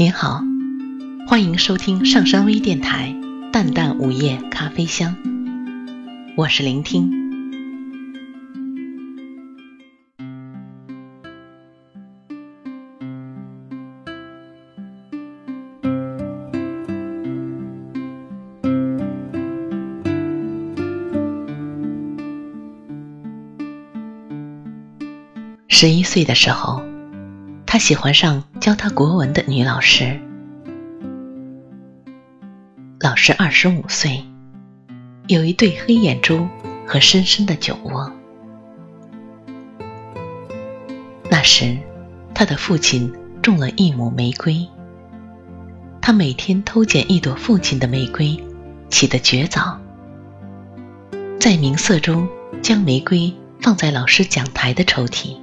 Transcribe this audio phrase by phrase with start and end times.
[0.00, 0.44] 您好，
[1.26, 3.12] 欢迎收听上山微电台
[3.50, 5.16] 《淡淡午夜咖啡香》，
[6.36, 7.10] 我是聆听。
[25.66, 26.80] 十一岁的时候。
[27.70, 30.18] 他喜欢上教他国文的女老师。
[32.98, 34.24] 老师二十五岁，
[35.26, 36.48] 有一对黑眼珠
[36.86, 38.10] 和深深的酒窝。
[41.30, 41.76] 那时，
[42.34, 44.66] 他的父亲种了一亩玫瑰。
[46.00, 48.42] 他每天偷捡一朵父亲的玫瑰，
[48.88, 49.78] 起得绝早，
[51.38, 52.26] 在明色中
[52.62, 53.30] 将玫瑰
[53.60, 55.36] 放在老师讲台的抽屉。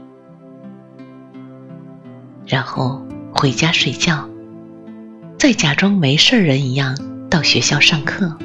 [2.45, 4.29] 然后回家睡觉，
[5.37, 6.95] 再假装没事人一样
[7.29, 8.37] 到学校上课。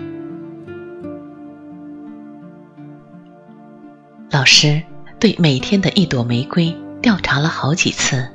[4.31, 4.83] 老师
[5.19, 8.29] 对每天的一朵玫瑰调查了好几次，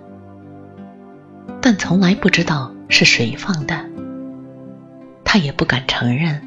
[1.62, 3.86] 但从来不知道是谁放的，
[5.24, 6.42] 他也不敢承认。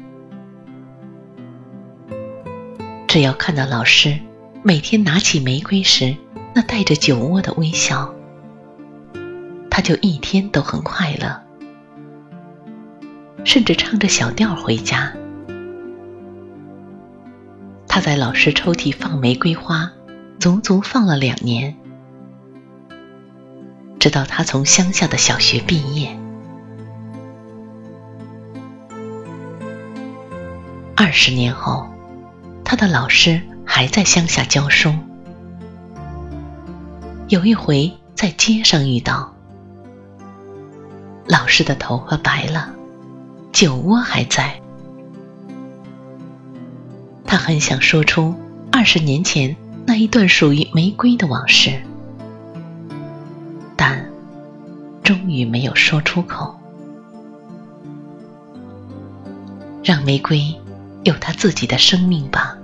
[3.07, 4.17] 只要看到老师
[4.63, 6.15] 每天拿起玫瑰时
[6.53, 8.13] 那带着酒窝的微笑。
[9.79, 11.41] 他就一天都很快乐，
[13.45, 15.13] 甚至唱着小调回家。
[17.87, 19.89] 他在老师抽屉放玫瑰花，
[20.37, 21.77] 足足放了两年，
[24.01, 26.13] 直到他从乡下的小学毕业。
[30.93, 31.87] 二十年后，
[32.65, 34.93] 他的老师还在乡下教书。
[37.29, 39.38] 有一回在街上遇到。
[41.29, 42.73] 老师的头发白了，
[43.51, 44.59] 酒窝还在。
[47.23, 48.33] 他很想说出
[48.71, 49.55] 二十年前
[49.85, 51.79] 那一段属于玫瑰的往事，
[53.75, 54.09] 但
[55.03, 56.55] 终于没有说出口。
[59.83, 60.59] 让玫瑰
[61.03, 62.57] 有它自己的生命吧，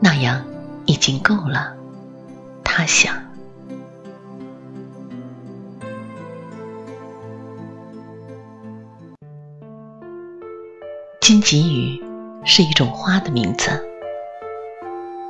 [0.00, 0.44] 那样
[0.84, 1.74] 已经够了。
[2.62, 3.12] 他想。
[11.46, 12.04] 金棘雨
[12.44, 13.80] 是一种花的名字，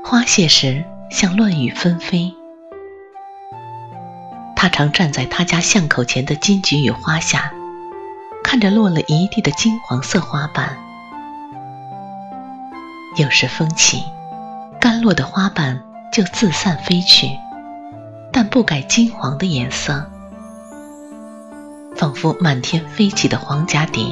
[0.03, 2.33] 花谢时像乱雨纷飞。
[4.57, 7.53] 他常站在他家巷口前的金菊雨花下，
[8.43, 10.79] 看着落了一地的金黄色花瓣。
[13.19, 14.03] 有时风起，
[14.81, 17.29] 干落的花瓣就自散飞去，
[18.33, 20.07] 但不改金黄的颜色，
[21.95, 24.03] 仿佛满天飞起的黄蛱蝶。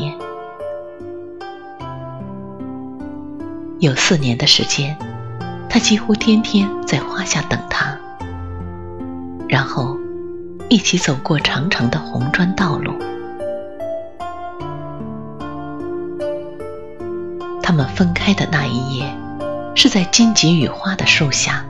[3.84, 4.97] 有四年的时间，
[5.69, 7.95] 他几乎天天在花下等她，
[9.47, 9.99] 然后
[10.71, 12.95] 一起走过长长的红砖道路。
[17.62, 19.15] 他们分开的那一夜，
[19.75, 21.66] 是在荆棘与花的树下。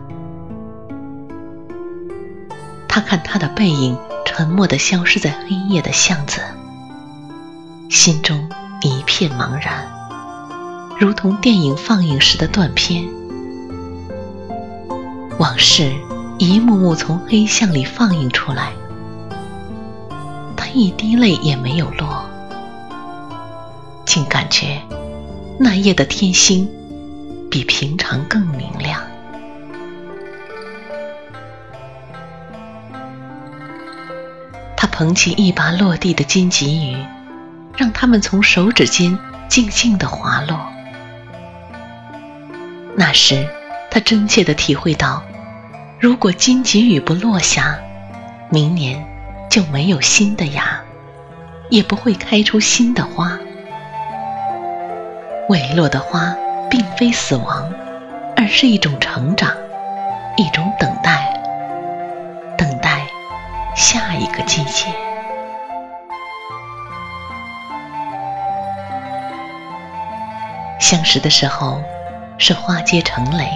[2.87, 6.41] 他看他的背影沉默地消失在黑夜的巷子，
[7.91, 8.49] 心中
[8.83, 9.94] 一片茫然。
[11.00, 13.05] 如同电影放映时的断片，
[15.38, 15.93] 往事
[16.38, 18.72] 一幕幕从黑巷里放映出来，
[20.56, 22.25] 他一滴泪也没有落，
[24.06, 24.81] 竟感觉
[25.59, 26.69] 那夜的天星
[27.50, 29.03] 比平常更明亮。
[34.77, 37.04] 他捧起一把落地的金棘鱼，
[37.77, 39.19] 让它们从手指间
[39.49, 40.74] 静静地滑落。
[42.97, 43.49] 那时，
[43.91, 45.22] 他真切地体会到，
[45.99, 47.77] 如果荆棘雨不落下，
[48.50, 49.05] 明年
[49.51, 50.80] 就没有新的芽，
[51.71, 53.36] 也不会开出新的花。
[55.48, 56.36] 未落的花
[56.71, 57.69] 并非死亡，
[58.36, 59.53] 而是一种成长，
[60.36, 61.36] 一种等待，
[62.57, 63.04] 等待
[63.74, 64.86] 下一个季节。
[70.78, 71.83] 相识的时候。
[72.39, 73.48] 是花结成蕾，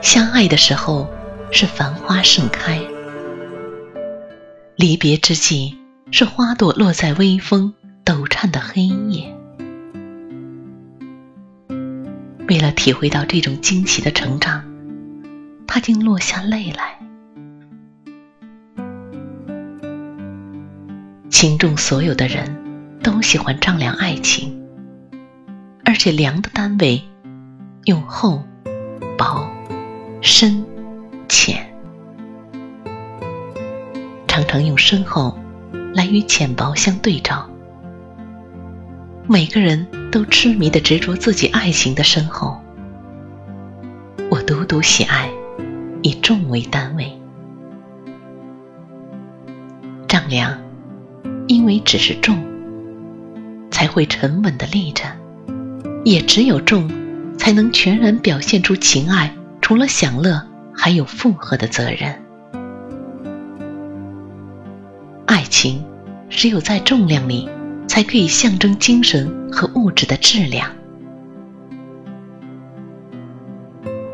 [0.00, 1.08] 相爱的时候
[1.50, 2.80] 是繁花盛开，
[4.76, 5.78] 离别之际
[6.10, 7.74] 是花朵落在微风
[8.04, 9.34] 抖颤的黑夜。
[12.48, 14.64] 为了体会到这种惊奇的成长，
[15.66, 16.98] 他竟落下泪来。
[21.30, 24.59] 情中所有的人都喜欢丈量爱情，
[25.90, 27.02] 而且量的单位
[27.86, 28.40] 用厚、
[29.18, 29.50] 薄、
[30.20, 30.64] 深、
[31.28, 31.66] 浅，
[34.28, 35.36] 常常用深厚
[35.92, 37.44] 来与浅薄相对照。
[39.26, 42.56] 每个人都痴迷的执着自己爱情的深厚，
[44.30, 45.28] 我独独喜爱
[46.02, 47.20] 以重为单位，
[50.06, 50.56] 丈量。
[51.48, 52.38] 因为只是重，
[53.72, 55.06] 才会沉稳的立着；
[56.04, 56.90] 也只有重，
[57.36, 59.34] 才能全然表现出情爱。
[59.60, 60.42] 除了享乐，
[60.74, 62.22] 还有负荷的责任。
[65.26, 65.84] 爱情
[66.28, 67.48] 只有在重量里，
[67.86, 70.70] 才可以象征精神和物质的质量。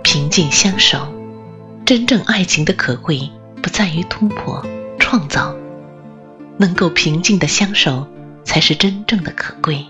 [0.03, 1.15] 平静相守，
[1.87, 3.31] 真正爱情的可贵，
[3.63, 4.63] 不在于突破、
[4.99, 5.57] 创造。
[6.59, 8.07] 能够平静的相守，
[8.45, 9.87] 才是真正的可贵。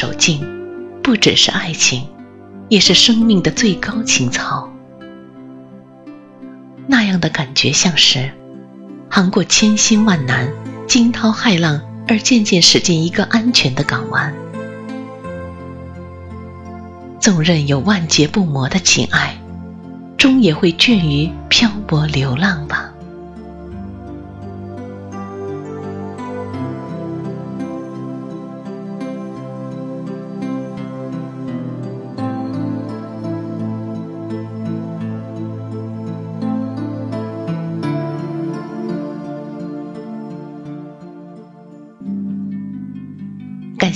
[0.00, 0.40] 守静，
[1.02, 2.06] 不只是爱情，
[2.68, 4.72] 也是生命的最高情操。
[6.86, 8.30] 那样的感觉，像是
[9.10, 10.52] 航过千辛万难、
[10.86, 14.32] 惊涛骇浪，而渐渐驶进一个安全的港湾。
[17.18, 19.36] 纵任有万劫不磨的情爱，
[20.16, 22.92] 终也会倦于漂泊流浪吧。